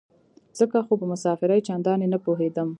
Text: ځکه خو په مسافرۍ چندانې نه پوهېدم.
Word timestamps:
ځکه 0.59 0.77
خو 0.85 0.93
په 1.01 1.05
مسافرۍ 1.11 1.59
چندانې 1.67 2.07
نه 2.13 2.19
پوهېدم. 2.25 2.67